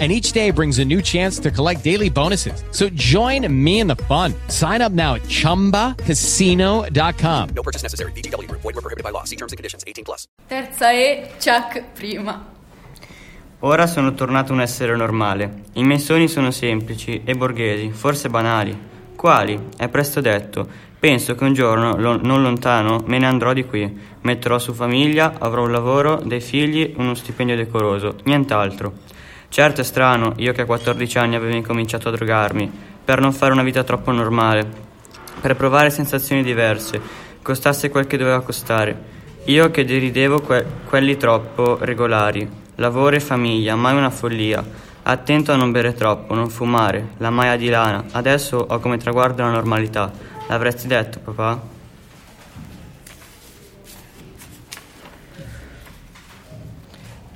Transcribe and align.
and 0.00 0.10
each 0.10 0.32
day 0.32 0.50
brings 0.50 0.80
a 0.80 0.84
new 0.84 1.00
chance 1.00 1.38
to 1.38 1.50
collect 1.52 1.84
daily 1.84 2.10
bonuses. 2.10 2.64
So 2.72 2.88
join 2.94 3.46
me 3.48 3.78
in 3.78 3.86
the 3.86 3.94
fun. 4.08 4.34
Sign 4.48 4.82
up 4.82 4.90
now 4.92 5.14
at 5.14 5.22
ChumbaCasino.com. 5.28 7.48
No 7.54 7.62
purchase 7.62 7.82
necessary. 7.84 8.10
BGW. 8.12 8.48
Void 8.50 8.64
were 8.74 8.82
prohibited 8.82 9.04
by 9.04 9.10
law. 9.10 9.22
See 9.24 9.36
terms 9.36 9.52
and 9.52 9.56
conditions. 9.58 9.84
18 9.86 10.02
plus. 10.04 10.26
Terza 10.48 10.90
E, 10.92 11.28
Chuck 11.38 11.80
prima. 11.94 12.44
Ora 13.60 13.86
sono 13.86 14.12
tornato 14.14 14.52
un 14.52 14.60
essere 14.60 14.94
normale. 14.96 15.62
I 15.74 15.84
miei 15.84 15.98
sogni 16.00 16.26
sono 16.28 16.50
semplici 16.50 17.22
e 17.24 17.34
borghesi, 17.34 17.90
forse 17.92 18.28
banali. 18.28 18.76
Quali? 19.16 19.68
È 19.76 19.88
presto 19.88 20.20
detto. 20.20 20.68
Penso 20.98 21.34
che 21.34 21.44
un 21.44 21.54
giorno, 21.54 21.96
lo- 21.96 22.20
non 22.20 22.42
lontano, 22.42 23.02
me 23.06 23.16
ne 23.18 23.24
andrò 23.26 23.52
di 23.54 23.64
qui. 23.64 23.98
Metterò 24.22 24.58
su 24.58 24.74
famiglia, 24.74 25.34
avrò 25.38 25.62
un 25.62 25.70
lavoro, 25.72 26.20
dei 26.24 26.40
figli, 26.42 26.92
uno 26.98 27.14
stipendio 27.14 27.56
decoroso. 27.56 28.16
Nient'altro. 28.24 28.92
Certo 29.54 29.82
è 29.82 29.84
strano, 29.84 30.32
io 30.38 30.52
che 30.52 30.62
a 30.62 30.66
14 30.66 31.16
anni 31.18 31.36
avevo 31.36 31.54
incominciato 31.54 32.08
a 32.08 32.10
drogarmi, 32.10 32.68
per 33.04 33.20
non 33.20 33.32
fare 33.32 33.52
una 33.52 33.62
vita 33.62 33.84
troppo 33.84 34.10
normale, 34.10 34.66
per 35.40 35.54
provare 35.54 35.90
sensazioni 35.90 36.42
diverse, 36.42 37.00
costasse 37.40 37.88
quel 37.88 38.08
che 38.08 38.16
doveva 38.16 38.42
costare. 38.42 39.00
Io 39.44 39.70
che 39.70 39.84
deridevo 39.84 40.40
que- 40.40 40.66
quelli 40.88 41.16
troppo 41.16 41.78
regolari, 41.80 42.50
lavoro 42.74 43.14
e 43.14 43.20
famiglia, 43.20 43.76
mai 43.76 43.96
una 43.96 44.10
follia. 44.10 44.60
Attento 45.04 45.52
a 45.52 45.56
non 45.56 45.70
bere 45.70 45.94
troppo, 45.94 46.34
non 46.34 46.48
fumare, 46.48 47.10
la 47.18 47.30
maia 47.30 47.56
di 47.56 47.68
lana. 47.68 48.06
Adesso 48.10 48.56
ho 48.56 48.80
come 48.80 48.96
traguardo 48.96 49.42
la 49.42 49.50
normalità. 49.50 50.10
L'avresti 50.48 50.88
detto, 50.88 51.20
papà? 51.20 51.73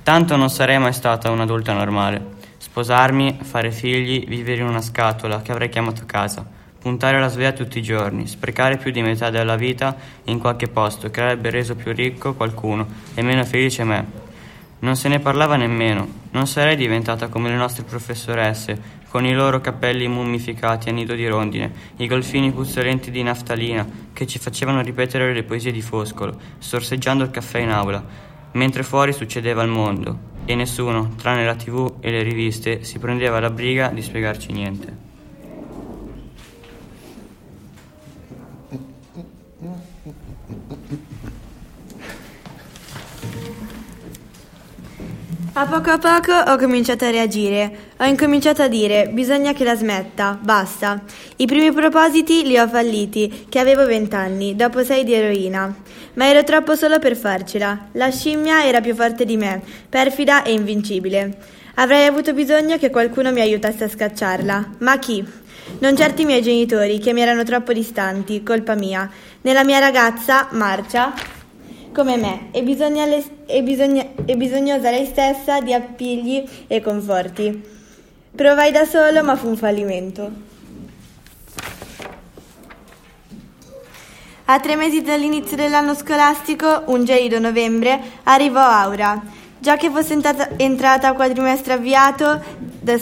Tanto 0.09 0.35
non 0.35 0.49
sarei 0.49 0.79
mai 0.79 0.91
stata 0.91 1.29
un'adulta 1.29 1.71
normale. 1.71 2.37
Sposarmi, 2.57 3.37
fare 3.43 3.69
figli, 3.69 4.25
vivere 4.25 4.61
in 4.61 4.67
una 4.67 4.81
scatola 4.81 5.43
che 5.43 5.51
avrei 5.51 5.69
chiamato 5.69 6.01
casa, 6.07 6.43
puntare 6.79 7.19
la 7.19 7.27
sveglia 7.27 7.51
tutti 7.51 7.77
i 7.77 7.83
giorni, 7.83 8.25
sprecare 8.25 8.77
più 8.77 8.89
di 8.89 9.03
metà 9.03 9.29
della 9.29 9.55
vita 9.55 9.95
in 10.23 10.39
qualche 10.39 10.67
posto 10.67 11.11
che 11.11 11.21
avrebbe 11.21 11.51
reso 11.51 11.75
più 11.75 11.93
ricco 11.93 12.33
qualcuno 12.33 12.87
e 13.13 13.21
meno 13.21 13.45
felice 13.45 13.83
me. 13.83 14.03
Non 14.79 14.95
se 14.95 15.09
ne 15.09 15.19
parlava 15.19 15.57
nemmeno. 15.57 16.07
Non 16.31 16.47
sarei 16.47 16.75
diventata 16.75 17.27
come 17.27 17.49
le 17.49 17.55
nostre 17.55 17.83
professoresse, 17.83 18.81
con 19.09 19.27
i 19.27 19.33
loro 19.33 19.61
capelli 19.61 20.07
mummificati 20.07 20.89
a 20.89 20.91
nido 20.91 21.13
di 21.13 21.27
rondine, 21.27 21.71
i 21.97 22.07
golfini 22.07 22.51
puzzolenti 22.51 23.11
di 23.11 23.21
naftalina 23.21 23.87
che 24.11 24.25
ci 24.25 24.39
facevano 24.39 24.81
ripetere 24.81 25.31
le 25.35 25.43
poesie 25.43 25.71
di 25.71 25.81
Foscolo, 25.81 26.35
sorseggiando 26.57 27.23
il 27.23 27.29
caffè 27.29 27.59
in 27.59 27.69
aula 27.69 28.27
mentre 28.53 28.83
fuori 28.83 29.13
succedeva 29.13 29.63
il 29.63 29.69
mondo 29.69 30.27
e 30.45 30.55
nessuno, 30.55 31.13
tranne 31.15 31.45
la 31.45 31.55
tv 31.55 31.95
e 31.99 32.09
le 32.09 32.23
riviste, 32.23 32.83
si 32.83 32.97
prendeva 32.97 33.39
la 33.39 33.49
briga 33.49 33.89
di 33.89 34.01
spiegarci 34.01 34.51
niente. 34.51 35.08
A 45.59 45.65
poco 45.65 45.89
a 45.89 45.97
poco 45.97 46.31
ho 46.31 46.55
cominciato 46.55 47.03
a 47.03 47.09
reagire. 47.09 47.89
Ho 47.97 48.05
incominciato 48.05 48.61
a 48.61 48.69
dire: 48.69 49.09
bisogna 49.11 49.51
che 49.51 49.65
la 49.65 49.75
smetta, 49.75 50.39
basta. 50.41 51.01
I 51.35 51.45
primi 51.47 51.73
propositi 51.73 52.43
li 52.43 52.57
ho 52.57 52.65
falliti, 52.65 53.47
che 53.49 53.59
avevo 53.59 53.85
vent'anni, 53.85 54.55
dopo 54.55 54.85
sei 54.85 55.03
di 55.03 55.13
eroina. 55.13 55.75
Ma 56.13 56.29
ero 56.29 56.45
troppo 56.45 56.77
solo 56.77 56.97
per 56.99 57.17
farcela. 57.17 57.89
La 57.91 58.09
scimmia 58.09 58.63
era 58.63 58.79
più 58.79 58.95
forte 58.95 59.25
di 59.25 59.35
me, 59.35 59.61
perfida 59.89 60.43
e 60.43 60.53
invincibile. 60.53 61.37
Avrei 61.75 62.05
avuto 62.05 62.33
bisogno 62.33 62.77
che 62.77 62.89
qualcuno 62.89 63.33
mi 63.33 63.41
aiutasse 63.41 63.83
a 63.83 63.89
scacciarla. 63.89 64.75
Ma 64.77 64.97
chi? 64.97 65.27
Non 65.79 65.93
certo 65.97 66.21
i 66.21 66.25
miei 66.25 66.41
genitori, 66.41 66.99
che 66.99 67.11
mi 67.11 67.19
erano 67.19 67.43
troppo 67.43 67.73
distanti, 67.73 68.43
colpa 68.43 68.75
mia. 68.75 69.11
Nella 69.41 69.65
mia 69.65 69.79
ragazza, 69.79 70.47
Marcia, 70.51 71.13
come 71.91 72.17
me, 72.17 72.47
e, 72.51 72.63
bisogna 72.63 73.05
le, 73.05 73.23
e, 73.45 73.63
bisogna, 73.63 74.05
e 74.25 74.35
bisognosa 74.35 74.89
lei 74.89 75.05
stessa 75.05 75.59
di 75.59 75.73
appigli 75.73 76.43
e 76.67 76.81
conforti. 76.81 77.77
Provai 78.35 78.71
da 78.71 78.85
solo, 78.85 79.23
ma 79.23 79.35
fu 79.35 79.47
un 79.47 79.57
fallimento. 79.57 80.31
A 84.45 84.59
tre 84.59 84.75
mesi 84.75 85.01
dall'inizio 85.01 85.55
dell'anno 85.55 85.93
scolastico, 85.93 86.83
un 86.85 87.05
gelido 87.05 87.37
novembre, 87.37 87.99
arrivò 88.23 88.61
Aura. 88.61 89.21
Già 89.59 89.75
che 89.75 89.91
fosse 89.91 90.13
entrata, 90.13 90.57
entrata 90.57 91.09
a 91.09 91.13
quadrimestre 91.13 91.73
avviato, 91.73 92.41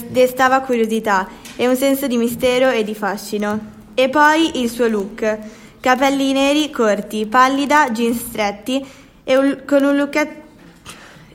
destava 0.10 0.60
curiosità 0.62 1.28
e 1.56 1.68
un 1.68 1.76
senso 1.76 2.08
di 2.08 2.18
mistero 2.18 2.70
e 2.70 2.84
di 2.84 2.96
fascino. 2.96 3.76
E 3.94 4.10
poi 4.10 4.62
il 4.62 4.70
suo 4.70 4.88
look. 4.88 5.38
Capelli 5.88 6.34
neri 6.34 6.70
corti, 6.70 7.28
pallida, 7.28 7.92
jeans 7.92 8.20
stretti 8.20 8.86
e 9.24 9.38
un, 9.38 9.64
con 9.66 9.86
un 9.86 9.96
lucchetto, 9.96 10.42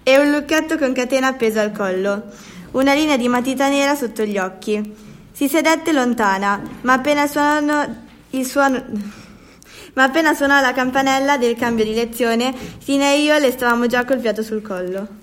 e 0.02 0.18
un 0.18 0.30
lucchetto 0.30 0.76
con 0.76 0.92
catena 0.92 1.28
appesa 1.28 1.62
al 1.62 1.72
collo. 1.72 2.24
Una 2.72 2.92
linea 2.92 3.16
di 3.16 3.28
matita 3.28 3.68
nera 3.68 3.94
sotto 3.94 4.24
gli 4.24 4.36
occhi. 4.36 4.94
Si 5.32 5.48
sedette 5.48 5.92
lontana, 5.92 6.60
ma 6.82 6.92
appena 6.92 7.26
suonò 7.26 7.82
il 8.28 8.44
suono... 8.44 8.84
Ma 9.94 10.02
appena 10.02 10.34
suonò 10.34 10.60
la 10.60 10.74
campanella 10.74 11.38
del 11.38 11.56
cambio 11.56 11.86
di 11.86 11.94
lezione, 11.94 12.54
Sina 12.76 13.06
e 13.06 13.22
io 13.22 13.38
le 13.38 13.52
stavamo 13.52 13.86
già 13.86 14.04
col 14.04 14.20
fiato 14.20 14.42
sul 14.42 14.60
collo. 14.60 15.21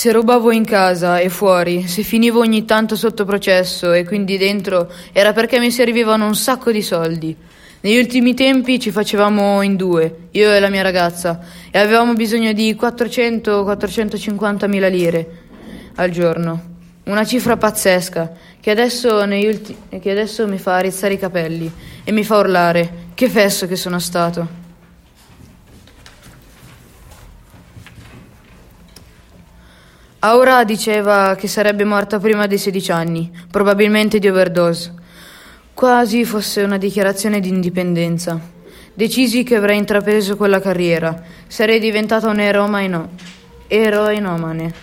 Se 0.00 0.12
rubavo 0.12 0.50
in 0.50 0.64
casa 0.64 1.18
e 1.18 1.28
fuori, 1.28 1.86
se 1.86 2.02
finivo 2.02 2.40
ogni 2.40 2.64
tanto 2.64 2.96
sotto 2.96 3.26
processo 3.26 3.92
e 3.92 4.06
quindi 4.06 4.38
dentro, 4.38 4.90
era 5.12 5.34
perché 5.34 5.58
mi 5.58 5.70
servivano 5.70 6.24
un 6.24 6.34
sacco 6.34 6.72
di 6.72 6.80
soldi. 6.80 7.36
Negli 7.82 7.98
ultimi 7.98 8.32
tempi 8.32 8.80
ci 8.80 8.92
facevamo 8.92 9.60
in 9.60 9.76
due, 9.76 10.28
io 10.30 10.54
e 10.54 10.58
la 10.58 10.70
mia 10.70 10.80
ragazza, 10.80 11.40
e 11.70 11.78
avevamo 11.78 12.14
bisogno 12.14 12.54
di 12.54 12.74
400-450 12.80 14.68
mila 14.70 14.88
lire 14.88 15.28
al 15.96 16.08
giorno. 16.08 16.62
Una 17.04 17.26
cifra 17.26 17.58
pazzesca 17.58 18.32
che 18.58 18.70
adesso, 18.70 19.16
ulti- 19.16 19.76
che 20.00 20.10
adesso 20.10 20.48
mi 20.48 20.56
fa 20.56 20.78
rizzare 20.78 21.12
i 21.12 21.18
capelli 21.18 21.70
e 22.04 22.10
mi 22.10 22.24
fa 22.24 22.38
urlare. 22.38 23.08
Che 23.12 23.28
fesso 23.28 23.66
che 23.66 23.76
sono 23.76 23.98
stato. 23.98 24.59
Aura 30.22 30.64
diceva 30.64 31.34
che 31.34 31.48
sarebbe 31.48 31.84
morta 31.84 32.18
prima 32.18 32.46
dei 32.46 32.58
16 32.58 32.92
anni, 32.92 33.32
probabilmente 33.50 34.18
di 34.18 34.28
overdose. 34.28 34.92
Quasi 35.72 36.26
fosse 36.26 36.62
una 36.62 36.76
dichiarazione 36.76 37.40
di 37.40 37.48
indipendenza. 37.48 38.38
Decisi 38.92 39.44
che 39.44 39.56
avrei 39.56 39.78
intrapreso 39.78 40.36
quella 40.36 40.60
carriera. 40.60 41.22
Sarei 41.46 41.80
diventata 41.80 42.28
un 42.28 42.38
eromaino, 42.38 43.12
eroinomane, 43.66 44.74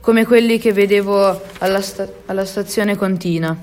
come 0.00 0.26
quelli 0.26 0.58
che 0.58 0.72
vedevo 0.72 1.40
alla, 1.58 1.80
sta- 1.80 2.08
alla 2.26 2.44
stazione 2.44 2.96
Contina. 2.96 3.56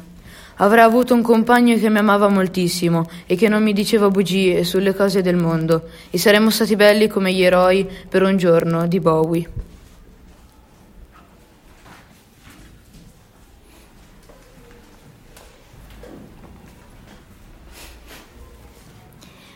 Avrei 0.56 0.84
avuto 0.86 1.14
un 1.14 1.22
compagno 1.22 1.78
che 1.78 1.90
mi 1.90 1.98
amava 1.98 2.30
moltissimo 2.30 3.10
e 3.26 3.36
che 3.36 3.50
non 3.50 3.62
mi 3.62 3.74
diceva 3.74 4.10
bugie 4.10 4.64
sulle 4.64 4.96
cose 4.96 5.22
del 5.22 5.36
mondo 5.36 5.90
e 6.12 6.18
saremmo 6.18 6.50
stati 6.50 6.78
belli 6.78 7.10
come 7.10 7.34
gli 7.34 7.44
eroi 7.44 7.86
per 8.08 8.24
un 8.24 8.38
giorno 8.38 8.88
di 8.88 9.02
Bowie. 9.02 9.68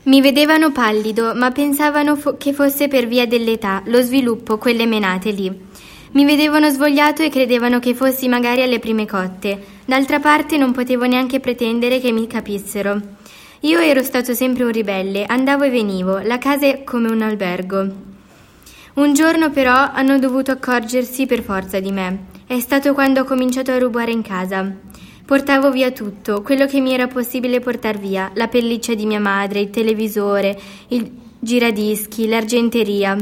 Mi 0.06 0.20
vedevano 0.20 0.74
pallido, 0.74 1.34
ma 1.34 1.52
pensavano 1.52 2.18
fo- 2.18 2.36
che 2.36 2.52
fosse 2.52 2.90
per 2.90 3.08
via 3.08 3.26
dell'età, 3.26 3.82
lo 3.86 4.02
sviluppo, 4.02 4.58
quelle 4.58 4.86
menate 4.86 5.32
lì. 5.32 5.50
Mi 6.12 6.26
vedevano 6.26 6.70
svogliato 6.70 7.22
e 7.22 7.30
credevano 7.30 7.80
che 7.80 7.94
fossi 7.94 8.28
magari 8.28 8.62
alle 8.62 8.80
prime 8.80 9.08
cotte. 9.08 9.64
D'altra 9.86 10.20
parte 10.20 10.58
non 10.58 10.74
potevo 10.74 11.06
neanche 11.06 11.40
pretendere 11.40 12.02
che 12.02 12.12
mi 12.12 12.28
capissero. 12.28 13.00
Io 13.62 13.80
ero 13.80 14.04
stato 14.04 14.34
sempre 14.34 14.66
un 14.66 14.72
ribelle, 14.72 15.24
andavo 15.24 15.64
e 15.64 15.70
venivo, 15.70 16.20
la 16.20 16.38
casa 16.38 16.66
è 16.66 16.84
come 16.84 17.10
un 17.10 17.22
albergo. 17.22 17.88
Un 18.96 19.14
giorno 19.14 19.52
però 19.52 19.90
hanno 19.94 20.20
dovuto 20.20 20.52
accorgersi 20.52 21.26
per 21.26 21.42
forza 21.42 21.80
di 21.80 21.92
me. 21.94 22.26
È 22.46 22.60
stato 22.60 22.94
quando 22.94 23.22
ho 23.22 23.24
cominciato 23.24 23.72
a 23.72 23.80
rubare 23.80 24.12
in 24.12 24.22
casa. 24.22 24.70
Portavo 25.26 25.72
via 25.72 25.92
tutto, 25.92 26.42
quello 26.42 26.66
che 26.66 26.82
mi 26.82 26.94
era 26.94 27.08
possibile 27.08 27.62
portar 27.62 27.98
via, 27.98 28.30
la 28.34 28.50
pelliccia 28.50 28.94
di 28.94 29.06
mia 29.06 29.22
madre, 29.22 29.62
il 29.62 29.70
televisore, 29.70 30.60
il 30.90 31.10
giradischi, 31.40 32.28
l'argenteria. 32.28 33.16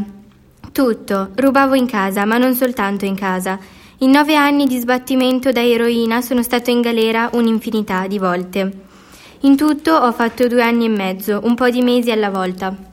Tutto, 0.72 1.30
rubavo 1.36 1.76
in 1.76 1.86
casa, 1.86 2.26
ma 2.26 2.40
non 2.40 2.56
soltanto 2.56 3.06
in 3.06 3.16
casa. 3.16 3.60
In 4.00 4.10
nove 4.10 4.36
anni 4.36 4.66
di 4.66 4.80
sbattimento 4.80 5.52
da 5.52 5.64
eroina 5.64 6.22
sono 6.22 6.42
stato 6.42 6.72
in 6.72 6.82
galera 6.82 7.30
un'infinità 7.34 8.08
di 8.08 8.18
volte. 8.18 8.72
In 9.42 9.56
tutto 9.56 9.94
ho 9.94 10.12
fatto 10.12 10.48
due 10.48 10.64
anni 10.64 10.86
e 10.86 10.90
mezzo, 10.90 11.42
un 11.44 11.54
po' 11.54 11.70
di 11.70 11.84
mesi 11.84 12.10
alla 12.10 12.32
volta. 12.32 12.91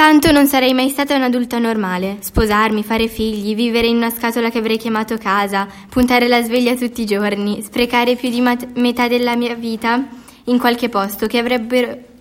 Tanto 0.00 0.32
non 0.32 0.46
sarei 0.46 0.72
mai 0.72 0.88
stata 0.88 1.14
un'adulta 1.14 1.58
normale. 1.58 2.16
Sposarmi, 2.20 2.82
fare 2.82 3.06
figli, 3.06 3.54
vivere 3.54 3.86
in 3.86 3.96
una 3.96 4.08
scatola 4.08 4.48
che 4.48 4.56
avrei 4.56 4.78
chiamato 4.78 5.18
casa, 5.18 5.68
puntare 5.90 6.26
la 6.26 6.40
sveglia 6.40 6.74
tutti 6.74 7.02
i 7.02 7.04
giorni, 7.04 7.60
sprecare 7.60 8.16
più 8.16 8.30
di 8.30 8.40
mat- 8.40 8.66
metà 8.76 9.08
della 9.08 9.36
mia 9.36 9.54
vita 9.54 10.02
in 10.44 10.58
qualche 10.58 10.88
posto 10.88 11.26
che 11.26 11.36
avrebbe, 11.36 12.14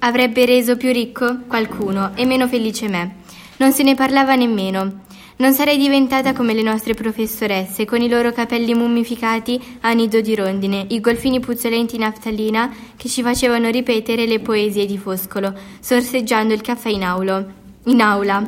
reso 0.46 0.76
più 0.76 0.92
ricco 0.92 1.44
qualcuno 1.48 2.12
e 2.16 2.26
meno 2.26 2.50
felice 2.50 2.90
me. 2.90 3.16
Non 3.60 3.72
se 3.72 3.84
ne 3.84 3.96
parlava 3.96 4.36
nemmeno. 4.36 5.06
Non 5.38 5.54
sarei 5.54 5.78
diventata 5.78 6.34
come 6.34 6.54
le 6.54 6.64
nostre 6.64 6.96
professoresse, 6.96 7.86
con 7.86 8.02
i 8.02 8.10
loro 8.10 8.34
capelli 8.34 8.74
mummificati 8.74 9.58
a 9.80 9.94
nido 9.94 10.20
di 10.20 10.36
rondine, 10.36 10.86
i 10.90 11.00
golfini 11.00 11.40
puzzolenti 11.40 11.96
in 11.96 12.02
naftalina 12.02 12.70
che 12.98 13.08
ci 13.08 13.22
facevano 13.22 13.70
ripetere 13.70 14.26
le 14.26 14.42
poesie 14.42 14.86
di 14.86 14.98
Foscolo, 14.98 15.54
sorseggiando 15.80 16.54
il 16.54 16.60
caffè 16.60 16.90
in, 16.90 17.06
aulo, 17.06 17.59
in 17.90 18.02
aula. 18.02 18.42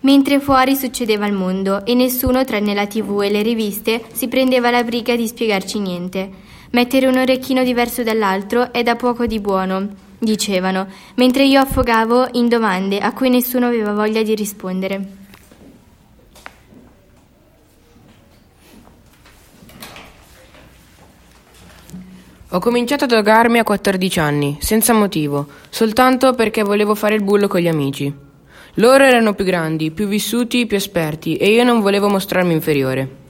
Mentre 0.00 0.38
fuori 0.38 0.76
succedeva 0.76 1.26
il 1.26 1.32
mondo 1.32 1.84
e 1.84 1.94
nessuno, 1.94 2.44
tranne 2.44 2.72
la 2.72 2.86
tv 2.86 3.22
e 3.22 3.30
le 3.30 3.42
riviste, 3.42 4.04
si 4.12 4.28
prendeva 4.28 4.70
la 4.70 4.84
briga 4.84 5.16
di 5.16 5.26
spiegarci 5.26 5.80
niente. 5.80 6.30
Mettere 6.70 7.06
un 7.06 7.16
orecchino 7.16 7.64
diverso 7.64 8.02
dall'altro 8.02 8.72
è 8.72 8.82
da 8.82 8.94
poco 8.94 9.26
di 9.26 9.40
buono, 9.40 9.88
dicevano, 10.18 10.86
mentre 11.16 11.44
io 11.44 11.60
affogavo 11.60 12.28
in 12.32 12.48
domande 12.48 13.00
a 13.00 13.12
cui 13.12 13.30
nessuno 13.30 13.66
aveva 13.66 13.92
voglia 13.92 14.22
di 14.22 14.34
rispondere. 14.34 15.16
Ho 22.50 22.60
cominciato 22.60 23.04
a 23.04 23.08
drogarmi 23.08 23.58
a 23.58 23.64
14 23.64 24.20
anni, 24.20 24.56
senza 24.60 24.94
motivo, 24.94 25.48
soltanto 25.68 26.34
perché 26.34 26.62
volevo 26.62 26.94
fare 26.94 27.14
il 27.14 27.22
bullo 27.22 27.46
con 27.48 27.60
gli 27.60 27.68
amici. 27.68 28.27
Loro 28.78 29.02
erano 29.02 29.34
più 29.34 29.44
grandi, 29.44 29.90
più 29.90 30.06
vissuti, 30.06 30.66
più 30.66 30.76
esperti 30.76 31.36
e 31.36 31.50
io 31.50 31.64
non 31.64 31.80
volevo 31.80 32.08
mostrarmi 32.08 32.52
inferiore. 32.52 33.26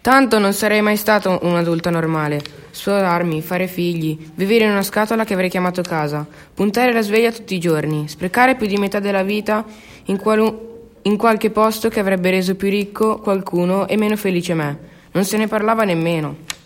Tanto 0.00 0.38
non 0.38 0.54
sarei 0.54 0.80
mai 0.80 0.96
stato 0.96 1.38
un'adulta 1.42 1.90
normale. 1.90 2.40
Sposarmi, 2.70 3.42
fare 3.42 3.66
figli, 3.66 4.16
vivere 4.34 4.64
in 4.64 4.70
una 4.70 4.82
scatola 4.82 5.24
che 5.24 5.34
avrei 5.34 5.50
chiamato 5.50 5.82
casa, 5.82 6.26
puntare 6.54 6.94
la 6.94 7.02
sveglia 7.02 7.32
tutti 7.32 7.54
i 7.54 7.60
giorni, 7.60 8.08
sprecare 8.08 8.54
più 8.54 8.66
di 8.66 8.78
metà 8.78 8.98
della 8.98 9.22
vita 9.22 9.62
in, 10.06 10.16
qualu- 10.16 10.58
in 11.02 11.18
qualche 11.18 11.50
posto 11.50 11.90
che 11.90 12.00
avrebbe 12.00 12.30
reso 12.30 12.54
più 12.54 12.70
ricco 12.70 13.18
qualcuno 13.18 13.86
e 13.86 13.98
meno 13.98 14.16
felice 14.16 14.54
me. 14.54 14.78
Non 15.12 15.26
se 15.26 15.36
ne 15.36 15.48
parlava 15.48 15.84
nemmeno. 15.84 16.59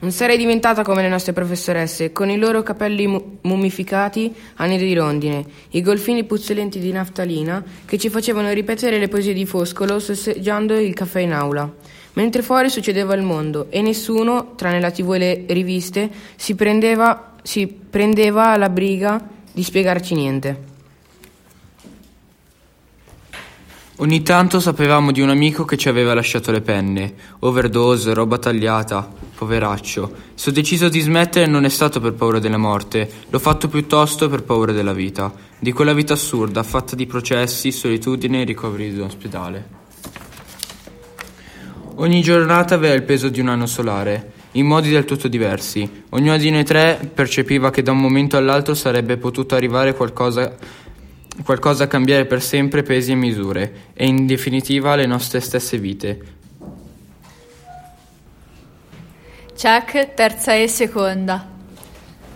Non 0.00 0.12
sarei 0.12 0.38
diventata 0.38 0.84
come 0.84 1.02
le 1.02 1.08
nostre 1.08 1.32
professoresse, 1.32 2.12
con 2.12 2.30
i 2.30 2.38
loro 2.38 2.62
capelli 2.62 3.08
mu- 3.08 3.38
mummificati 3.40 4.32
a 4.56 4.64
nido 4.64 4.84
di 4.84 4.94
rondine, 4.94 5.44
i 5.70 5.82
golfini 5.82 6.22
puzzolenti 6.22 6.78
di 6.78 6.92
naftalina 6.92 7.64
che 7.84 7.98
ci 7.98 8.08
facevano 8.08 8.52
ripetere 8.52 9.00
le 9.00 9.08
poesie 9.08 9.32
di 9.32 9.44
Foscolo 9.44 9.98
sosseggiando 9.98 10.78
il 10.78 10.94
caffè 10.94 11.18
in 11.18 11.32
aula. 11.32 11.68
Mentre 12.12 12.42
fuori 12.42 12.70
succedeva 12.70 13.14
il 13.14 13.22
mondo 13.22 13.66
e 13.70 13.82
nessuno, 13.82 14.54
tranne 14.54 14.78
la 14.78 14.92
tv 14.92 15.14
e 15.14 15.18
le 15.18 15.44
riviste, 15.48 16.08
si 16.36 16.54
prendeva, 16.54 17.34
si 17.42 17.66
prendeva 17.66 18.56
la 18.56 18.68
briga 18.68 19.20
di 19.52 19.64
spiegarci 19.64 20.14
niente. 20.14 20.77
Ogni 24.00 24.22
tanto 24.22 24.60
sapevamo 24.60 25.10
di 25.10 25.20
un 25.20 25.28
amico 25.28 25.64
che 25.64 25.76
ci 25.76 25.88
aveva 25.88 26.14
lasciato 26.14 26.52
le 26.52 26.60
penne, 26.60 27.14
overdose, 27.40 28.14
roba 28.14 28.38
tagliata, 28.38 29.10
poveraccio. 29.34 30.12
Se 30.34 30.50
ho 30.50 30.52
deciso 30.52 30.88
di 30.88 31.00
smettere 31.00 31.46
non 31.46 31.64
è 31.64 31.68
stato 31.68 31.98
per 31.98 32.12
paura 32.12 32.38
della 32.38 32.58
morte, 32.58 33.10
l'ho 33.28 33.38
fatto 33.40 33.66
piuttosto 33.66 34.28
per 34.28 34.44
paura 34.44 34.70
della 34.70 34.92
vita, 34.92 35.34
di 35.58 35.72
quella 35.72 35.94
vita 35.94 36.12
assurda, 36.12 36.62
fatta 36.62 36.94
di 36.94 37.06
processi, 37.06 37.72
solitudine 37.72 38.42
e 38.42 38.44
ricoveri 38.44 38.86
in 38.86 39.02
ospedale. 39.02 39.68
Ogni 41.96 42.22
giornata 42.22 42.76
aveva 42.76 42.94
il 42.94 43.02
peso 43.02 43.28
di 43.28 43.40
un 43.40 43.48
anno 43.48 43.66
solare, 43.66 44.32
in 44.52 44.66
modi 44.66 44.90
del 44.90 45.06
tutto 45.06 45.26
diversi. 45.26 46.04
Ognuno 46.10 46.36
di 46.36 46.50
noi 46.50 46.64
tre 46.64 47.10
percepiva 47.12 47.70
che 47.70 47.82
da 47.82 47.90
un 47.90 47.98
momento 47.98 48.36
all'altro 48.36 48.74
sarebbe 48.74 49.16
potuto 49.16 49.56
arrivare 49.56 49.94
qualcosa 49.94 50.54
qualcosa 51.44 51.84
a 51.84 51.86
cambiare 51.86 52.26
per 52.26 52.42
sempre 52.42 52.82
pesi 52.82 53.12
e 53.12 53.14
misure 53.14 53.72
e 53.94 54.06
in 54.06 54.26
definitiva 54.26 54.94
le 54.96 55.06
nostre 55.06 55.40
stesse 55.40 55.78
vite. 55.78 56.36
Chuck, 59.60 60.14
terza 60.14 60.54
e 60.54 60.68
seconda. 60.68 61.56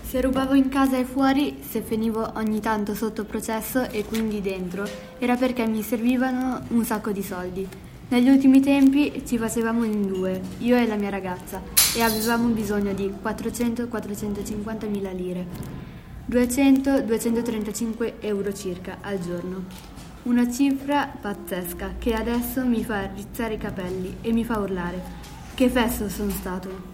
Se 0.03 0.21
rubavo 0.21 0.55
in 0.55 0.69
casa 0.69 0.99
e 0.99 1.05
fuori, 1.05 1.59
se 1.67 1.81
finivo 1.81 2.33
ogni 2.35 2.61
tanto 2.61 2.95
sotto 2.95 3.25
processo 3.25 3.89
e 3.89 4.05
quindi 4.05 4.41
dentro, 4.41 4.87
era 5.19 5.37
perché 5.37 5.67
mi 5.67 5.83
servivano 5.83 6.61
un 6.69 6.85
sacco 6.85 7.13
di 7.13 7.23
soldi. 7.23 7.67
Negli 8.09 8.29
ultimi 8.29 8.61
tempi 8.61 9.23
ci 9.25 9.39
facevamo 9.39 9.85
in 9.85 10.07
due, 10.07 10.39
io 10.59 10.77
e 10.77 10.87
la 10.87 10.97
mia 10.97 11.09
ragazza, 11.09 11.63
e 11.97 12.03
avevamo 12.03 12.49
bisogno 12.49 12.93
di 12.93 13.11
400-450 13.25 14.91
mila 14.91 15.11
lire. 15.13 15.47
200-235 16.33 18.15
euro 18.21 18.55
circa 18.55 18.99
al 19.03 19.21
giorno. 19.21 19.65
Una 20.23 20.51
cifra 20.51 21.07
pazzesca 21.21 21.97
che 21.99 22.15
adesso 22.15 22.65
mi 22.65 22.83
fa 22.83 23.11
rizzare 23.15 23.55
i 23.55 23.59
capelli 23.59 24.17
e 24.23 24.33
mi 24.33 24.43
fa 24.43 24.59
urlare. 24.59 25.03
Che 25.53 25.69
fesso 25.69 26.09
sono 26.09 26.31
stato! 26.31 26.91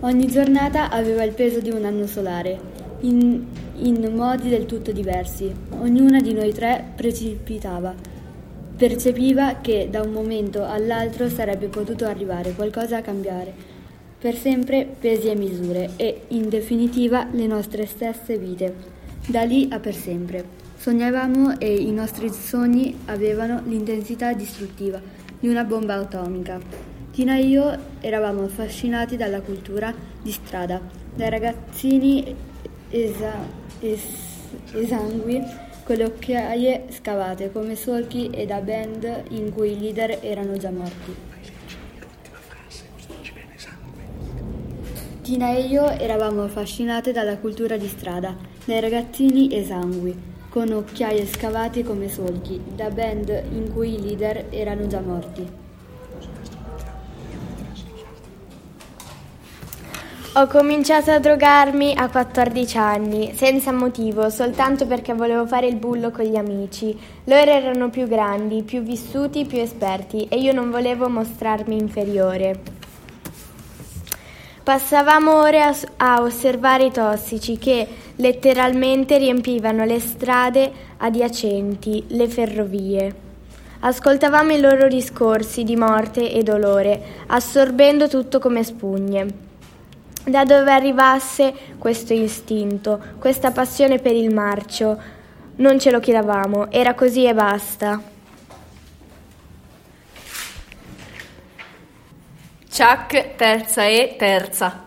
Ogni 0.00 0.26
giornata 0.28 0.88
aveva 0.90 1.24
il 1.24 1.34
peso 1.34 1.60
di 1.60 1.68
un 1.68 1.84
anno 1.84 2.06
solare, 2.06 2.58
in, 3.00 3.44
in 3.76 4.12
modi 4.14 4.48
del 4.48 4.64
tutto 4.64 4.92
diversi. 4.92 5.54
Ognuna 5.78 6.20
di 6.20 6.32
noi 6.32 6.54
tre 6.54 6.92
precipitava. 6.96 7.94
Percepiva 8.76 9.56
che 9.60 9.88
da 9.90 10.00
un 10.00 10.12
momento 10.12 10.64
all'altro 10.64 11.28
sarebbe 11.28 11.66
potuto 11.66 12.06
arrivare 12.06 12.54
qualcosa 12.54 12.96
a 12.96 13.02
cambiare 13.02 13.73
per 14.24 14.36
sempre 14.38 14.86
pesi 14.98 15.28
e 15.28 15.34
misure 15.34 15.90
e, 15.96 16.22
in 16.28 16.48
definitiva, 16.48 17.28
le 17.30 17.46
nostre 17.46 17.84
stesse 17.84 18.38
vite, 18.38 18.74
da 19.26 19.42
lì 19.42 19.68
a 19.70 19.78
per 19.78 19.94
sempre. 19.94 20.42
Sognavamo 20.78 21.60
e 21.60 21.74
i 21.74 21.92
nostri 21.92 22.30
sogni 22.30 23.00
avevano 23.04 23.60
l'intensità 23.66 24.32
distruttiva 24.32 24.98
di 25.38 25.46
una 25.46 25.64
bomba 25.64 25.96
atomica. 25.96 26.58
Tina 27.12 27.36
e 27.36 27.42
io 27.42 27.78
eravamo 28.00 28.44
affascinati 28.44 29.18
dalla 29.18 29.42
cultura 29.42 29.92
di 30.22 30.30
strada, 30.30 30.80
dai 31.14 31.28
ragazzini 31.28 32.34
esa- 32.88 33.46
es- 33.80 34.48
esangui 34.72 35.42
con 35.84 35.96
le 35.96 36.04
occhiaie 36.04 36.84
scavate 36.88 37.52
come 37.52 37.76
solchi 37.76 38.30
e 38.30 38.46
da 38.46 38.62
band 38.62 39.24
in 39.32 39.52
cui 39.52 39.72
i 39.72 39.78
leader 39.78 40.16
erano 40.22 40.56
già 40.56 40.70
morti. 40.70 41.33
Tina 45.24 45.54
e 45.54 45.62
io 45.62 45.88
eravamo 45.88 46.42
affascinate 46.42 47.10
dalla 47.10 47.38
cultura 47.38 47.78
di 47.78 47.88
strada, 47.88 48.36
dai 48.66 48.78
ragazzini 48.78 49.56
esangui, 49.56 50.14
con 50.50 50.70
occhiaie 50.70 51.24
scavate 51.24 51.82
come 51.82 52.10
solchi, 52.10 52.60
da 52.74 52.90
band 52.90 53.44
in 53.52 53.72
cui 53.72 53.94
i 53.94 54.02
leader 54.02 54.48
erano 54.50 54.86
già 54.86 55.00
morti. 55.00 55.48
Ho 60.34 60.46
cominciato 60.46 61.10
a 61.10 61.18
drogarmi 61.18 61.94
a 61.96 62.10
14 62.10 62.76
anni, 62.76 63.32
senza 63.34 63.72
motivo, 63.72 64.28
soltanto 64.28 64.86
perché 64.86 65.14
volevo 65.14 65.46
fare 65.46 65.68
il 65.68 65.76
bullo 65.76 66.10
con 66.10 66.26
gli 66.26 66.36
amici. 66.36 66.94
Loro 67.24 67.50
erano 67.50 67.88
più 67.88 68.06
grandi, 68.06 68.62
più 68.62 68.82
vissuti, 68.82 69.46
più 69.46 69.58
esperti 69.58 70.26
e 70.28 70.36
io 70.36 70.52
non 70.52 70.70
volevo 70.70 71.08
mostrarmi 71.08 71.78
inferiore. 71.78 72.73
Passavamo 74.64 75.40
ore 75.40 75.60
a, 75.60 75.76
a, 75.98 76.22
osservare 76.22 76.86
i 76.86 76.90
tossici 76.90 77.58
che 77.58 77.86
letteralmente 78.16 79.18
riempivano 79.18 79.84
le 79.84 80.00
strade 80.00 80.72
adiacenti, 80.96 82.02
le 82.08 82.26
ferrovie. 82.28 83.14
Ascoltavamo 83.80 84.52
i 84.52 84.60
loro 84.60 84.88
discorsi 84.88 85.64
di 85.64 85.76
morte 85.76 86.32
e 86.32 86.42
dolore, 86.42 86.98
assorbendo 87.26 88.08
tutto 88.08 88.38
come 88.38 88.64
spugne. 88.64 89.26
da 90.24 90.44
dove 90.46 90.72
arrivasse 90.72 91.52
questo 91.76 92.14
istinto, 92.14 92.98
questa 93.18 93.50
passione 93.50 93.98
per 93.98 94.14
il 94.14 94.32
marcio. 94.32 94.98
Non 95.56 95.78
ce 95.78 95.90
lo 95.90 96.00
chiedevamo, 96.00 96.70
era 96.70 96.94
così 96.94 97.26
e 97.26 97.34
basta. 97.34 98.13
Chuck, 102.76 103.36
terza 103.36 103.86
E, 103.86 104.16
terza. 104.18 104.82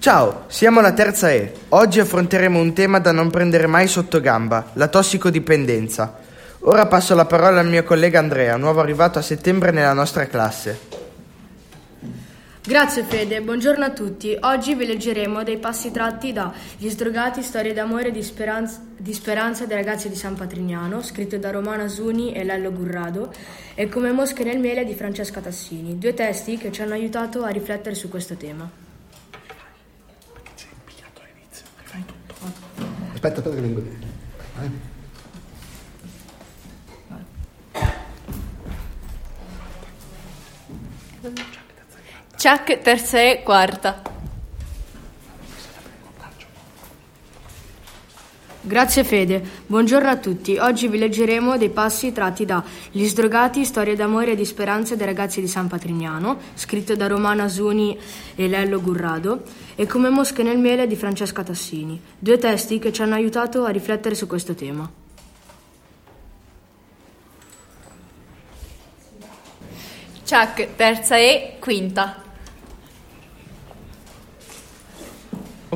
Ciao, 0.00 0.42
siamo 0.48 0.80
la 0.80 0.90
terza 0.90 1.30
E. 1.30 1.52
Oggi 1.68 2.00
affronteremo 2.00 2.58
un 2.58 2.72
tema 2.72 2.98
da 2.98 3.12
non 3.12 3.30
prendere 3.30 3.68
mai 3.68 3.86
sotto 3.86 4.20
gamba, 4.20 4.70
la 4.72 4.88
tossicodipendenza. 4.88 6.18
Ora 6.62 6.86
passo 6.86 7.14
la 7.14 7.26
parola 7.26 7.60
al 7.60 7.68
mio 7.68 7.84
collega 7.84 8.18
Andrea, 8.18 8.56
nuovo 8.56 8.80
arrivato 8.80 9.20
a 9.20 9.22
settembre 9.22 9.70
nella 9.70 9.92
nostra 9.92 10.26
classe. 10.26 10.95
Grazie 12.66 13.04
Fede, 13.04 13.40
buongiorno 13.42 13.84
a 13.84 13.92
tutti. 13.92 14.36
Oggi 14.40 14.74
vi 14.74 14.86
leggeremo 14.86 15.44
dei 15.44 15.56
passi 15.56 15.92
tratti 15.92 16.32
da 16.32 16.52
Gli 16.76 16.88
sdrogati, 16.88 17.40
storie 17.40 17.72
d'amore 17.72 18.08
e 18.08 18.10
di 18.10 18.24
speranza, 18.24 18.84
di 18.96 19.14
speranza 19.14 19.66
dei 19.66 19.76
ragazzi 19.76 20.08
di 20.08 20.16
San 20.16 20.34
Patrignano, 20.34 21.00
scritto 21.00 21.38
da 21.38 21.52
Romana 21.52 21.86
Zuni 21.86 22.32
e 22.34 22.42
Lello 22.42 22.72
Gurrado, 22.72 23.32
e 23.76 23.88
Come 23.88 24.10
mosche 24.10 24.42
nel 24.42 24.58
miele 24.58 24.84
di 24.84 24.94
Francesca 24.94 25.40
Tassini, 25.40 25.96
due 25.96 26.12
testi 26.12 26.58
che 26.58 26.72
ci 26.72 26.82
hanno 26.82 26.94
aiutato 26.94 27.44
a 27.44 27.50
riflettere 27.50 27.94
su 27.94 28.08
questo 28.08 28.34
tema. 28.34 28.68
Aspetta, 33.14 33.38
aspetta 33.38 33.42
che 33.42 33.60
vengo. 33.60 33.80
Eh? 34.60 34.95
Chuck, 42.38 42.82
terza 42.82 43.18
E, 43.18 43.40
quarta. 43.42 44.02
Grazie 48.60 49.04
Fede, 49.04 49.42
buongiorno 49.64 50.10
a 50.10 50.18
tutti. 50.18 50.58
Oggi 50.58 50.86
vi 50.88 50.98
leggeremo 50.98 51.56
dei 51.56 51.70
passi 51.70 52.12
tratti 52.12 52.44
da 52.44 52.62
Gli 52.90 53.06
sdrogati, 53.06 53.64
storie 53.64 53.96
d'amore 53.96 54.32
e 54.32 54.36
di 54.36 54.44
speranza 54.44 54.94
dei 54.96 55.06
ragazzi 55.06 55.40
di 55.40 55.48
San 55.48 55.66
Patrignano, 55.66 56.38
scritto 56.52 56.94
da 56.94 57.06
Romana 57.06 57.48
Zuni 57.48 57.98
e 58.34 58.48
Lello 58.48 58.82
Gurrado, 58.82 59.42
e 59.74 59.86
Come 59.86 60.10
mosche 60.10 60.42
nel 60.42 60.58
miele 60.58 60.86
di 60.86 60.94
Francesca 60.94 61.42
Tassini, 61.42 61.98
due 62.18 62.36
testi 62.36 62.78
che 62.78 62.92
ci 62.92 63.00
hanno 63.00 63.14
aiutato 63.14 63.64
a 63.64 63.70
riflettere 63.70 64.14
su 64.14 64.26
questo 64.26 64.54
tema. 64.54 64.86
Chuck, 70.28 70.74
terza 70.76 71.16
E, 71.16 71.56
quinta. 71.60 72.24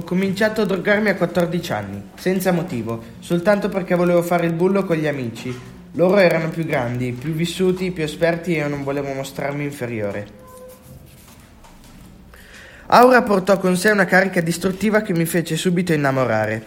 Ho 0.00 0.02
cominciato 0.02 0.62
a 0.62 0.64
drogarmi 0.64 1.10
a 1.10 1.14
14 1.14 1.72
anni, 1.72 2.02
senza 2.14 2.52
motivo, 2.52 3.02
soltanto 3.18 3.68
perché 3.68 3.94
volevo 3.94 4.22
fare 4.22 4.46
il 4.46 4.54
bullo 4.54 4.86
con 4.86 4.96
gli 4.96 5.06
amici. 5.06 5.54
Loro 5.92 6.16
erano 6.16 6.48
più 6.48 6.64
grandi, 6.64 7.12
più 7.12 7.32
vissuti, 7.32 7.90
più 7.90 8.02
esperti 8.02 8.54
e 8.54 8.60
io 8.60 8.68
non 8.68 8.82
volevo 8.82 9.12
mostrarmi 9.12 9.62
inferiore. 9.62 10.26
Aura 12.86 13.20
portò 13.20 13.58
con 13.58 13.76
sé 13.76 13.90
una 13.90 14.06
carica 14.06 14.40
distruttiva 14.40 15.02
che 15.02 15.12
mi 15.12 15.26
fece 15.26 15.54
subito 15.56 15.92
innamorare. 15.92 16.64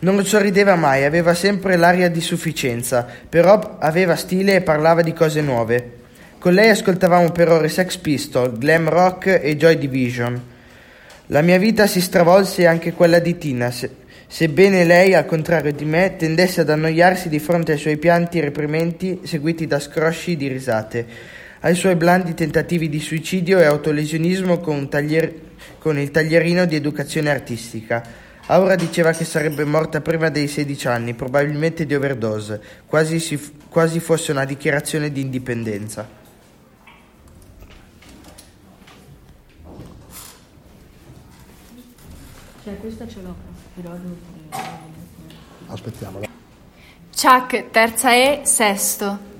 Non 0.00 0.22
sorrideva 0.26 0.74
mai, 0.74 1.04
aveva 1.04 1.32
sempre 1.32 1.78
l'aria 1.78 2.10
di 2.10 2.20
sufficienza, 2.20 3.08
però 3.26 3.78
aveva 3.80 4.14
stile 4.14 4.56
e 4.56 4.60
parlava 4.60 5.00
di 5.00 5.14
cose 5.14 5.40
nuove. 5.40 5.92
Con 6.38 6.52
lei 6.52 6.68
ascoltavamo 6.68 7.32
per 7.32 7.48
ore 7.48 7.70
Sex 7.70 7.96
Pistol, 7.96 8.58
glam 8.58 8.90
rock 8.90 9.40
e 9.42 9.56
Joy 9.56 9.78
Division. 9.78 10.52
La 11.28 11.40
mia 11.40 11.56
vita 11.56 11.86
si 11.86 12.02
stravolse 12.02 12.62
e 12.62 12.66
anche 12.66 12.92
quella 12.92 13.18
di 13.18 13.38
Tina, 13.38 13.70
se- 13.70 13.88
sebbene 14.26 14.84
lei, 14.84 15.14
al 15.14 15.24
contrario 15.24 15.72
di 15.72 15.86
me, 15.86 16.16
tendesse 16.18 16.60
ad 16.60 16.68
annoiarsi 16.68 17.30
di 17.30 17.38
fronte 17.38 17.72
ai 17.72 17.78
suoi 17.78 17.96
pianti 17.96 18.40
reprimenti 18.40 19.20
seguiti 19.22 19.66
da 19.66 19.80
scrosci 19.80 20.36
di 20.36 20.48
risate, 20.48 21.06
ai 21.60 21.74
suoi 21.76 21.96
blandi 21.96 22.34
tentativi 22.34 22.90
di 22.90 23.00
suicidio 23.00 23.58
e 23.58 23.64
autolesionismo 23.64 24.58
con, 24.58 24.90
taglier- 24.90 25.32
con 25.78 25.98
il 25.98 26.10
taglierino 26.10 26.66
di 26.66 26.76
educazione 26.76 27.30
artistica. 27.30 28.02
Aura 28.48 28.74
diceva 28.74 29.12
che 29.12 29.24
sarebbe 29.24 29.64
morta 29.64 30.02
prima 30.02 30.28
dei 30.28 30.46
16 30.46 30.88
anni, 30.88 31.14
probabilmente 31.14 31.86
di 31.86 31.94
overdose, 31.94 32.60
quasi, 32.84 33.18
si 33.18 33.38
f- 33.38 33.50
quasi 33.70 33.98
fosse 33.98 34.30
una 34.30 34.44
dichiarazione 34.44 35.10
di 35.10 35.22
indipendenza. 35.22 36.22
Cioè, 42.64 42.78
questa 42.78 43.06
ce 43.06 43.20
l'ho, 43.20 43.34
però 43.74 43.94
Aspettiamola. 45.66 46.26
Chuck, 47.14 47.70
terza 47.70 48.14
E, 48.14 48.40
sesto. 48.44 49.33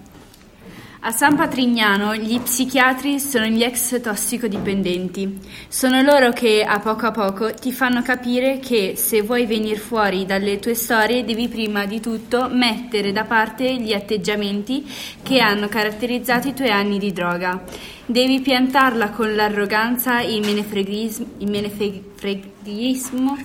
A 1.06 1.10
San 1.10 1.36
Patrignano 1.36 2.16
gli 2.16 2.40
psichiatri 2.40 3.20
sono 3.20 3.44
gli 3.44 3.62
ex 3.62 4.00
tossicodipendenti. 4.00 5.38
Sono 5.68 6.00
loro 6.00 6.30
che 6.30 6.64
a 6.66 6.78
poco 6.78 7.04
a 7.04 7.10
poco 7.10 7.52
ti 7.52 7.72
fanno 7.72 8.00
capire 8.00 8.58
che 8.58 8.94
se 8.96 9.20
vuoi 9.20 9.44
venire 9.44 9.76
fuori 9.78 10.24
dalle 10.24 10.58
tue 10.60 10.74
storie 10.74 11.22
devi 11.22 11.48
prima 11.48 11.84
di 11.84 12.00
tutto 12.00 12.48
mettere 12.48 13.12
da 13.12 13.24
parte 13.24 13.76
gli 13.76 13.92
atteggiamenti 13.92 14.90
che 15.22 15.40
hanno 15.40 15.68
caratterizzato 15.68 16.48
i 16.48 16.54
tuoi 16.54 16.70
anni 16.70 16.98
di 16.98 17.12
droga. 17.12 17.62
Devi 18.06 18.40
piantarla 18.40 19.10
con 19.10 19.34
l'arroganza, 19.34 20.22
il 20.22 20.40
menefreghismo, 20.40 21.26
il 21.36 21.50
menefreghismo 21.50 23.36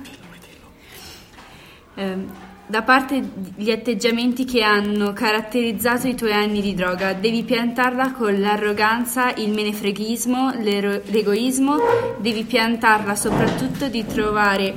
ehm, 1.96 2.32
da 2.70 2.84
parte 2.84 3.32
gli 3.56 3.72
atteggiamenti 3.72 4.46
che 4.46 4.62
hanno 4.62 5.12
caratterizzato 5.12 6.08
i 6.08 6.14
tuoi 6.14 6.34
anni 6.34 6.62
di 6.62 6.76
droga. 6.76 7.14
Devi 7.14 7.42
piantarla 7.42 8.12
con 8.12 8.40
l'arroganza, 8.40 9.34
il 9.34 9.52
menefreghismo, 9.52 10.52
l'egoismo, 10.62 11.78
devi 12.20 12.44
piantarla 12.44 13.16
soprattutto 13.16 13.88
di 13.88 14.06
trovare 14.06 14.76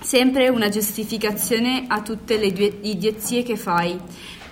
sempre 0.00 0.48
una 0.48 0.68
giustificazione 0.68 1.84
a 1.86 2.02
tutte 2.02 2.38
le 2.38 2.52
due 2.52 2.78
idiozie 2.80 3.44
che 3.44 3.56
fai. 3.56 3.96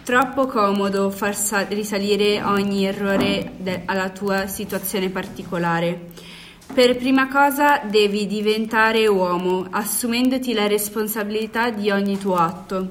Troppo 0.05 0.47
comodo 0.47 1.11
far 1.11 1.35
sa- 1.35 1.67
risalire 1.69 2.41
ogni 2.45 2.85
errore 2.87 3.51
alla 3.87 4.11
tua 4.11 4.47
situazione 4.47 5.09
particolare. 5.11 6.11
Per 6.73 6.97
prima 6.97 7.27
cosa 7.27 7.79
devi 7.79 8.29
diventare 8.29 9.07
uomo, 9.09 9.67
assumendoti 9.71 10.53
la 10.53 10.69
responsabilità 10.69 11.71
di 11.71 11.91
ogni 11.91 12.17
tuo 12.17 12.37
atto. 12.37 12.91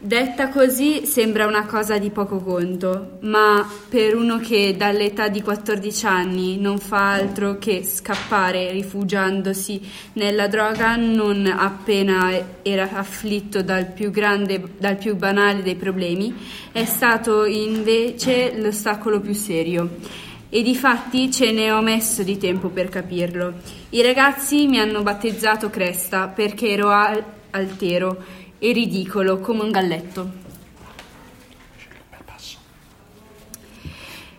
Detta 0.00 0.48
così 0.48 1.04
sembra 1.04 1.46
una 1.46 1.66
cosa 1.66 1.98
di 1.98 2.10
poco 2.10 2.38
conto, 2.38 3.18
ma 3.20 3.68
per 3.88 4.16
uno 4.16 4.38
che 4.38 4.74
dall'età 4.76 5.28
di 5.28 5.42
14 5.42 6.06
anni 6.06 6.58
non 6.58 6.78
fa 6.78 7.12
altro 7.12 7.58
che 7.58 7.84
scappare 7.84 8.72
rifugiandosi 8.72 9.80
nella 10.14 10.46
droga 10.46 10.96
non 10.96 11.46
appena 11.46 12.30
era 12.62 12.88
afflitto 12.92 13.60
dal 13.60 13.92
più 13.92 14.10
grande, 14.10 14.62
dal 14.78 14.96
più 14.96 15.14
banale 15.14 15.62
dei 15.62 15.76
problemi, 15.76 16.34
è 16.72 16.84
stato 16.84 17.44
invece 17.44 18.58
l'ostacolo 18.58 19.20
più 19.20 19.34
serio. 19.34 20.26
E 20.50 20.62
difatti 20.62 21.30
ce 21.30 21.52
ne 21.52 21.70
ho 21.70 21.82
messo 21.82 22.22
di 22.22 22.38
tempo 22.38 22.68
per 22.68 22.88
capirlo. 22.88 23.52
I 23.90 24.00
ragazzi 24.00 24.66
mi 24.66 24.78
hanno 24.78 25.02
battezzato 25.02 25.68
Cresta 25.68 26.28
perché 26.28 26.70
ero 26.70 26.88
al- 26.88 27.22
altero 27.50 28.16
e 28.58 28.72
ridicolo 28.72 29.40
come 29.40 29.62
un 29.62 29.70
galletto. 29.70 30.46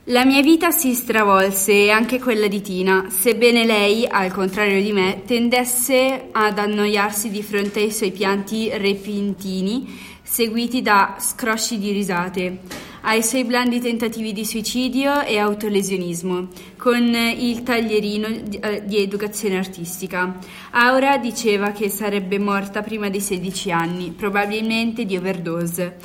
La 0.06 0.25
mia 0.25 0.42
vita 0.42 0.72
si 0.72 0.96
stravolse 0.96 1.72
e 1.72 1.92
anche 1.92 2.20
quella 2.20 2.48
di 2.48 2.62
Tina, 2.62 3.10
sebbene 3.12 3.63
lei, 3.63 4.08
al 4.08 4.32
contrario 4.32 4.82
di 4.82 4.92
me, 4.92 5.22
tendesse 5.28 6.30
ad 6.32 6.58
annoiarsi 6.58 7.30
di 7.30 7.44
fronte 7.44 7.82
ai 7.82 7.92
suoi 7.92 8.10
pianti 8.10 8.72
repentini, 8.75 10.09
seguiti 10.29 10.83
da 10.83 11.15
scrosci 11.19 11.79
di 11.79 11.91
risate, 11.91 12.59
ai 13.01 13.24
suoi 13.24 13.45
blandi 13.45 13.79
tentativi 13.79 14.31
di 14.31 14.45
suicidio 14.45 15.24
e 15.24 15.39
autolesionismo, 15.39 16.50
con 16.77 17.15
il 17.15 17.63
taglierino 17.63 18.29
di, 18.43 18.57
eh, 18.57 18.83
educazione 19.01 19.57
artistica. 19.57 20.38
Aura 20.71 21.17
diceva 21.17 21.71
che 21.71 21.89
sarebbe 21.89 22.38
morta 22.38 22.83
prima 22.83 23.09
dei 23.09 23.21
16 23.21 23.71
anni, 23.71 24.12
probabilmente 24.12 25.03
di 25.03 25.17
overdose 25.17 25.98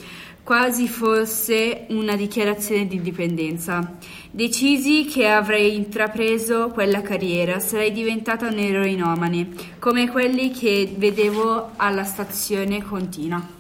quasi 0.43 0.89
fosse 0.89 1.87
una 1.89 2.17
dichiarazione 2.17 2.87
di 2.87 2.97
indipendenza. 2.97 3.97
Decisi 4.31 5.07
che 5.07 5.27
avrei 5.27 5.75
intrapreso 5.75 6.69
quella 6.69 7.01
carriera, 7.01 7.61
sarei 7.61 7.93
diventata 7.93 8.49
un'eroinomane, 8.49 9.49
come 9.79 10.11
quelli 10.11 10.51
che 10.51 10.93
vedevo 10.97 11.71
alla 11.77 12.05
stazione 12.05 12.83
Contina. 12.83 13.54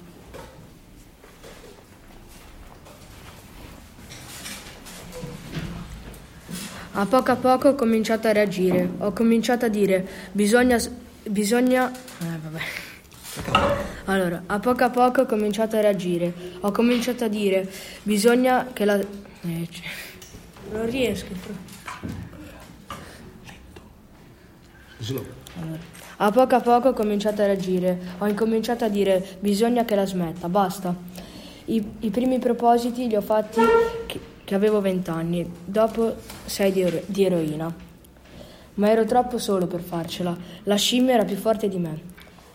A 6.96 7.06
poco 7.06 7.32
a 7.32 7.36
poco 7.36 7.68
ho 7.68 7.74
cominciato 7.74 8.28
a 8.28 8.32
reagire. 8.32 8.88
Ho 8.98 9.12
cominciato 9.12 9.64
a 9.64 9.68
dire 9.68 10.06
bisogna. 10.30 10.78
bisogna. 11.24 11.90
Eh, 11.90 12.38
vabbè. 12.40 12.60
Allora, 14.04 14.44
a 14.46 14.60
poco 14.60 14.84
a 14.84 14.90
poco 14.90 15.22
ho 15.22 15.26
cominciato 15.26 15.76
a 15.76 15.80
reagire. 15.80 16.32
Ho 16.60 16.70
cominciato 16.70 17.24
a 17.24 17.28
dire 17.28 17.68
bisogna 18.04 18.68
che 18.72 18.84
la. 18.84 18.96
Eh, 18.96 19.68
non 20.70 20.88
riesco. 20.88 21.32
Allora, 25.56 25.78
a 26.16 26.30
poco 26.30 26.54
a 26.54 26.60
poco 26.60 26.88
ho 26.90 26.92
cominciato 26.92 27.42
a 27.42 27.46
reagire. 27.46 27.98
Ho 28.18 28.28
incominciato 28.28 28.84
a 28.84 28.88
dire 28.88 29.36
bisogna 29.40 29.84
che 29.84 29.96
la 29.96 30.06
smetta, 30.06 30.48
basta. 30.48 30.94
I, 31.66 31.84
i 32.00 32.10
primi 32.10 32.38
propositi 32.38 33.08
li 33.08 33.16
ho 33.16 33.20
fatti 33.20 33.60
che, 34.44 34.54
avevo 34.54 34.80
vent'anni, 34.80 35.50
dopo 35.64 36.16
sei 36.44 36.70
di, 36.72 36.82
ero- 36.82 37.02
di 37.06 37.24
eroina. 37.24 37.74
Ma 38.74 38.90
ero 38.90 39.04
troppo 39.04 39.38
solo 39.38 39.66
per 39.66 39.80
farcela. 39.80 40.36
La 40.64 40.76
scimmia 40.76 41.14
era 41.14 41.24
più 41.24 41.36
forte 41.36 41.68
di 41.68 41.78
me, 41.78 41.98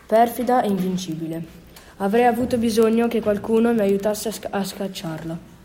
perfida 0.06 0.62
e 0.62 0.68
invincibile. 0.68 1.58
Avrei 1.98 2.26
avuto 2.26 2.58
bisogno 2.58 3.08
che 3.08 3.22
qualcuno 3.22 3.74
mi 3.74 3.80
aiutasse 3.82 4.30
a, 4.30 4.32
sca- 4.32 4.50
a 4.52 4.64
scacciarla. 4.64 5.58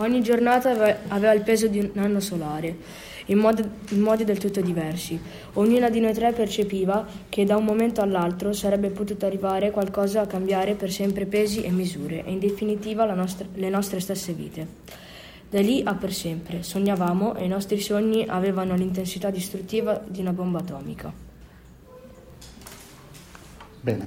Ogni 0.00 0.22
giornata 0.22 0.70
ave- 0.70 0.98
aveva 1.08 1.32
il 1.32 1.42
peso 1.42 1.66
di 1.66 1.80
un 1.80 2.00
anno 2.00 2.20
solare, 2.20 2.76
in 3.28 3.38
modi, 3.38 3.62
in 3.90 4.00
modi 4.00 4.24
del 4.24 4.38
tutto 4.38 4.60
diversi. 4.60 5.20
Ognuna 5.54 5.88
di 5.88 6.00
noi 6.00 6.12
tre 6.12 6.32
percepiva 6.32 7.06
che 7.28 7.44
da 7.44 7.56
un 7.56 7.64
momento 7.64 8.00
all'altro 8.00 8.52
sarebbe 8.52 8.90
potuto 8.90 9.26
arrivare 9.26 9.70
qualcosa 9.70 10.22
a 10.22 10.26
cambiare 10.26 10.74
per 10.74 10.90
sempre 10.90 11.26
pesi 11.26 11.62
e 11.62 11.70
misure 11.70 12.24
e 12.24 12.30
in 12.30 12.38
definitiva 12.38 13.04
la 13.04 13.14
nostra- 13.14 13.46
le 13.54 13.68
nostre 13.68 14.00
stesse 14.00 14.32
vite. 14.32 14.66
Da 15.50 15.60
lì 15.60 15.82
a 15.84 15.94
per 15.94 16.12
sempre 16.12 16.62
sognavamo 16.62 17.34
e 17.34 17.44
i 17.44 17.48
nostri 17.48 17.80
sogni 17.80 18.26
avevano 18.28 18.74
l'intensità 18.74 19.30
distruttiva 19.30 20.00
di 20.06 20.20
una 20.20 20.32
bomba 20.32 20.58
atomica. 20.58 21.10
Bene. 23.80 24.06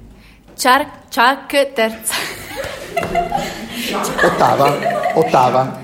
Chuck, 0.54 1.08
Chuck 1.10 1.72
terza. 1.72 2.14
Ottava. 4.22 5.14
Ottava. 5.14 5.80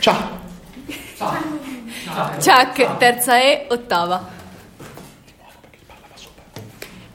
Ciao. 0.00 0.42
Chuck 2.14 2.96
terza 2.98 3.40
E 3.42 3.66
ottava. 3.70 4.28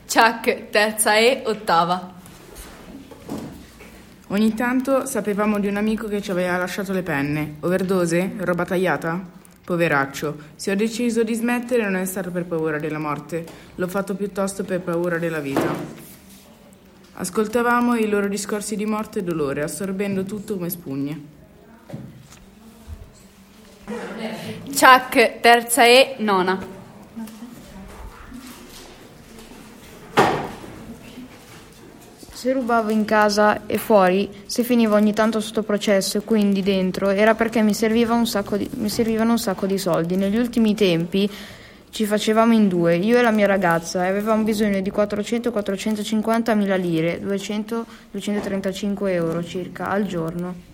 Chuck 0.05 0.69
terza 0.71 1.15
E 1.15 1.41
ottava. 1.45 2.15
Ogni 4.27 4.53
tanto 4.53 5.05
sapevamo 5.05 5.57
di 5.57 5.67
un 5.67 5.77
amico 5.77 6.09
che 6.09 6.21
ci 6.21 6.31
aveva 6.31 6.57
lasciato 6.57 6.91
le 6.91 7.01
penne. 7.01 7.55
Overdose? 7.61 8.33
Roba 8.39 8.65
tagliata? 8.65 9.23
Poveraccio. 9.63 10.37
Se 10.57 10.69
ho 10.69 10.75
deciso 10.75 11.23
di 11.23 11.33
smettere 11.33 11.83
non 11.83 11.95
è 11.95 12.03
stato 12.03 12.29
per 12.29 12.43
paura 12.43 12.77
della 12.77 12.99
morte, 12.99 13.45
l'ho 13.75 13.87
fatto 13.87 14.15
piuttosto 14.15 14.65
per 14.65 14.81
paura 14.81 15.17
della 15.17 15.39
vita. 15.39 15.73
Ascoltavamo 17.13 17.95
i 17.95 18.09
loro 18.09 18.27
discorsi 18.27 18.75
di 18.75 18.85
morte 18.85 19.19
e 19.19 19.23
dolore, 19.23 19.63
assorbendo 19.63 20.25
tutto 20.25 20.55
come 20.55 20.69
spugne. 20.69 21.37
Chuck 24.73 25.39
terza 25.41 25.83
E 25.85 26.15
nona. 26.19 26.77
Se 32.31 32.53
rubavo 32.53 32.89
in 32.89 33.03
casa 33.03 33.65
e 33.65 33.77
fuori, 33.77 34.29
se 34.45 34.63
finivo 34.63 34.95
ogni 34.95 35.13
tanto 35.13 35.41
sotto 35.41 35.63
processo 35.63 36.19
e 36.19 36.21
quindi 36.21 36.63
dentro, 36.63 37.09
era 37.09 37.35
perché 37.35 37.61
mi, 37.61 37.73
serviva 37.73 38.15
di- 38.55 38.69
mi 38.75 38.87
servivano 38.89 39.31
un 39.31 39.39
sacco 39.39 39.65
di 39.65 39.77
soldi. 39.77 40.15
Negli 40.15 40.37
ultimi 40.37 40.73
tempi 40.73 41.29
ci 41.89 42.05
facevamo 42.05 42.53
in 42.53 42.69
due, 42.69 42.95
io 42.95 43.17
e 43.17 43.21
la 43.21 43.31
mia 43.31 43.47
ragazza, 43.47 44.05
e 44.05 44.07
avevamo 44.07 44.43
bisogno 44.43 44.79
di 44.79 44.89
400-450 44.89 46.55
mila 46.55 46.75
lire, 46.77 47.19
200-235 47.21 49.09
euro 49.09 49.43
circa 49.43 49.89
al 49.89 50.05
giorno. 50.05 50.68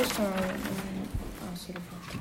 Questo 0.00 0.22
non- 0.22 0.32
ah, 0.32 1.56
sì, 1.56 1.72
l'ho 1.74 1.80
fatto. 1.90 2.16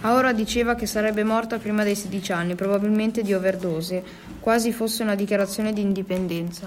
Aura 0.00 0.32
diceva 0.32 0.74
che 0.74 0.86
sarebbe 0.86 1.22
morta 1.22 1.58
prima 1.58 1.84
dei 1.84 1.94
16 1.94 2.32
anni, 2.32 2.56
probabilmente 2.56 3.22
di 3.22 3.32
overdose, 3.32 4.02
quasi 4.40 4.72
fosse 4.72 5.04
una 5.04 5.14
dichiarazione 5.14 5.72
di 5.72 5.80
indipendenza. 5.80 6.66